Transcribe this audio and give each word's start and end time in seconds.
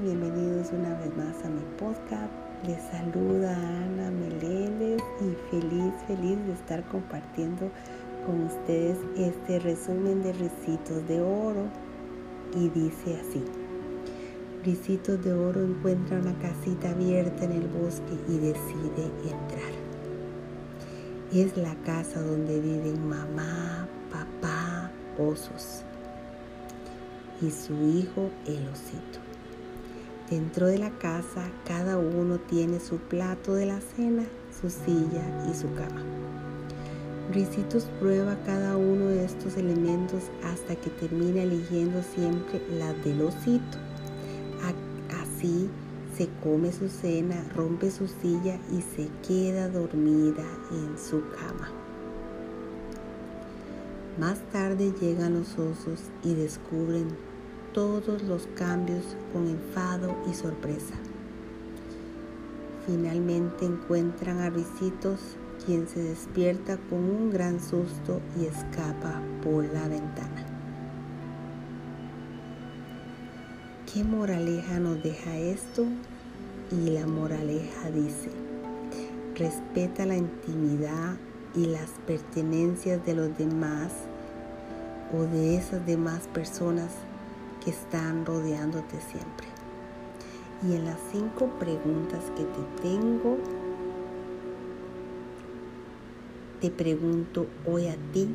bienvenidos 0.00 0.70
una 0.72 0.98
vez 0.98 1.16
más 1.16 1.42
a 1.46 1.48
mi 1.48 1.62
podcast. 1.78 2.30
Les 2.66 2.82
saluda 2.82 3.56
Ana 3.56 4.10
Meléndez 4.10 5.02
y 5.18 5.50
feliz, 5.50 5.94
feliz 6.06 6.36
de 6.46 6.52
estar 6.52 6.84
compartiendo 6.88 7.70
con 8.26 8.42
ustedes 8.42 8.98
este 9.16 9.60
resumen 9.60 10.22
de 10.22 10.34
Ricitos 10.34 11.08
de 11.08 11.22
Oro. 11.22 11.70
Y 12.54 12.68
dice 12.68 13.18
así. 13.18 13.42
Ricitos 14.62 15.24
de 15.24 15.32
Oro 15.32 15.64
encuentra 15.64 16.18
una 16.18 16.38
casita 16.40 16.90
abierta 16.90 17.46
en 17.46 17.52
el 17.52 17.68
bosque 17.68 18.12
y 18.28 18.36
decide 18.36 19.06
entrar. 19.22 19.72
Es 21.32 21.56
la 21.56 21.74
casa 21.76 22.20
donde 22.20 22.60
viven 22.60 23.08
mamá, 23.08 23.88
papá, 24.12 24.90
osos 25.18 25.82
y 27.40 27.50
su 27.50 27.74
hijo 27.88 28.30
el 28.46 28.68
osito. 28.68 29.20
Dentro 30.30 30.66
de 30.66 30.78
la 30.78 30.90
casa 30.90 31.50
cada 31.66 31.98
uno 31.98 32.38
tiene 32.38 32.80
su 32.80 32.96
plato 32.96 33.54
de 33.54 33.66
la 33.66 33.80
cena, 33.80 34.24
su 34.60 34.70
silla 34.70 35.46
y 35.50 35.54
su 35.54 35.72
cama. 35.74 36.02
Ricitos 37.32 37.84
prueba 38.00 38.36
cada 38.44 38.76
uno 38.76 39.06
de 39.06 39.24
estos 39.24 39.56
elementos 39.56 40.24
hasta 40.42 40.76
que 40.76 40.90
termina 40.90 41.42
eligiendo 41.42 42.02
siempre 42.02 42.62
la 42.78 42.92
del 42.92 43.22
osito. 43.22 43.78
Así 45.22 45.68
se 46.16 46.28
come 46.42 46.72
su 46.72 46.88
cena, 46.88 47.44
rompe 47.54 47.90
su 47.90 48.06
silla 48.06 48.58
y 48.70 48.82
se 48.82 49.08
queda 49.26 49.68
dormida 49.68 50.44
en 50.70 50.98
su 50.98 51.22
cama. 51.30 51.70
Más 54.18 54.38
tarde 54.52 54.92
llegan 55.00 55.34
los 55.34 55.58
osos 55.58 56.00
y 56.22 56.34
descubren 56.34 57.08
todos 57.74 58.22
los 58.22 58.46
cambios 58.54 59.02
con 59.32 59.48
enfado 59.48 60.16
y 60.30 60.32
sorpresa. 60.32 60.94
Finalmente 62.86 63.66
encuentran 63.66 64.38
a 64.38 64.48
Ricitos, 64.48 65.18
quien 65.66 65.88
se 65.88 66.02
despierta 66.02 66.78
con 66.88 67.00
un 67.00 67.30
gran 67.30 67.60
susto 67.60 68.20
y 68.40 68.46
escapa 68.46 69.20
por 69.42 69.64
la 69.64 69.88
ventana. 69.88 70.46
¿Qué 73.92 74.04
moraleja 74.04 74.78
nos 74.78 75.02
deja 75.02 75.36
esto? 75.36 75.84
Y 76.70 76.90
la 76.90 77.06
moraleja 77.06 77.90
dice, 77.90 78.30
respeta 79.34 80.06
la 80.06 80.16
intimidad 80.16 81.16
y 81.56 81.66
las 81.66 81.90
pertenencias 82.06 83.04
de 83.04 83.14
los 83.14 83.36
demás 83.36 83.92
o 85.16 85.22
de 85.22 85.56
esas 85.56 85.84
demás 85.86 86.28
personas 86.32 86.90
que 87.64 87.70
están 87.70 88.26
rodeándote 88.26 89.00
siempre. 89.00 89.46
Y 90.62 90.74
en 90.74 90.84
las 90.84 90.98
cinco 91.10 91.48
preguntas 91.58 92.22
que 92.36 92.44
te 92.44 92.82
tengo, 92.82 93.38
te 96.60 96.70
pregunto 96.70 97.46
hoy 97.66 97.88
a 97.88 97.96
ti, 98.12 98.28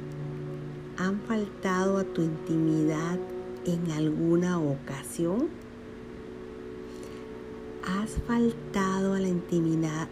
¿han 0.97 1.19
faltado 1.21 1.97
a 1.97 2.03
tu 2.03 2.21
intimidad 2.21 3.17
en 3.65 3.91
alguna 3.91 4.59
ocasión? 4.59 5.47
¿Has 7.87 8.11
faltado 8.27 9.13
a 9.13 9.19
la 9.19 9.27
intimidad, 9.27 10.07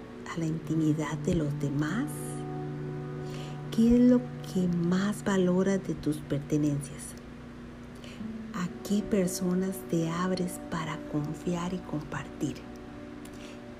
de 1.25 1.35
los 1.35 1.59
demás? 1.59 2.05
¿Qué 3.75 3.95
es 3.95 4.01
lo 4.01 4.19
que 4.51 4.67
más 4.87 5.23
valoras 5.23 5.85
de 5.87 5.93
tus 5.93 6.17
pertenencias? 6.17 7.17
¿A 8.87 8.89
qué 8.89 9.01
personas 9.01 9.75
te 9.89 10.09
abres 10.09 10.61
para 10.71 10.97
confiar 11.11 11.73
y 11.73 11.77
compartir? 11.77 12.55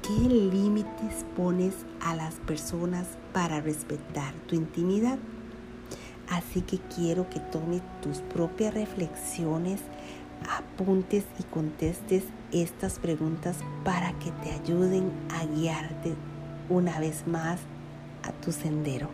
¿Qué 0.01 0.27
límites 0.27 1.25
pones 1.37 1.73
a 2.01 2.13
las 2.13 2.33
personas 2.35 3.07
para 3.31 3.61
respetar 3.61 4.33
tu 4.47 4.55
intimidad? 4.55 5.17
Así 6.29 6.61
que 6.61 6.79
quiero 6.93 7.29
que 7.29 7.39
tomes 7.39 7.81
tus 8.01 8.17
propias 8.17 8.73
reflexiones, 8.73 9.79
apuntes 10.57 11.23
y 11.39 11.43
contestes 11.43 12.25
estas 12.51 12.99
preguntas 12.99 13.59
para 13.85 14.11
que 14.19 14.31
te 14.43 14.51
ayuden 14.51 15.09
a 15.29 15.45
guiarte 15.45 16.15
una 16.67 16.99
vez 16.99 17.25
más 17.27 17.61
a 18.23 18.33
tu 18.33 18.51
sendero. 18.51 19.07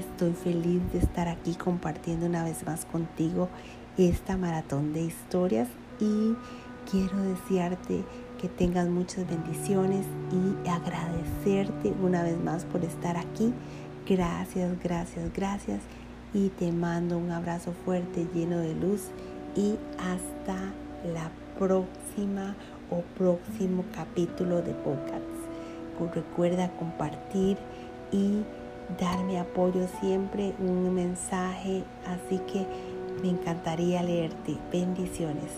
Estoy 0.00 0.32
feliz 0.32 0.82
de 0.92 0.98
estar 0.98 1.28
aquí 1.28 1.54
compartiendo 1.54 2.26
una 2.26 2.42
vez 2.42 2.64
más 2.66 2.84
contigo 2.84 3.48
esta 3.98 4.36
maratón 4.36 4.92
de 4.92 5.02
historias 5.02 5.68
y 6.00 6.34
quiero 6.90 7.20
desearte 7.22 8.04
que 8.40 8.48
tengas 8.48 8.88
muchas 8.88 9.28
bendiciones 9.28 10.06
y 10.32 10.68
agradecerte 10.68 11.92
una 12.00 12.22
vez 12.22 12.38
más 12.38 12.64
por 12.64 12.84
estar 12.84 13.16
aquí. 13.16 13.52
Gracias, 14.06 14.78
gracias, 14.82 15.32
gracias 15.34 15.80
y 16.32 16.48
te 16.50 16.70
mando 16.70 17.18
un 17.18 17.30
abrazo 17.32 17.72
fuerte 17.84 18.26
lleno 18.32 18.58
de 18.58 18.74
luz 18.74 19.08
y 19.56 19.74
hasta 19.98 20.72
la 21.12 21.30
próxima 21.58 22.54
o 22.90 23.02
próximo 23.16 23.84
capítulo 23.94 24.62
de 24.62 24.72
podcast. 24.74 25.24
Recuerda 26.14 26.70
compartir 26.78 27.58
y 28.12 28.44
darme 29.00 29.40
apoyo 29.40 29.86
siempre, 30.00 30.54
un 30.60 30.94
mensaje, 30.94 31.82
así 32.06 32.38
que 32.50 32.66
me 33.22 33.30
encantaría 33.30 34.02
leerte. 34.02 34.56
Bendiciones. 34.72 35.50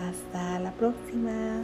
Hasta 0.00 0.58
la 0.60 0.72
próxima. 0.72 1.62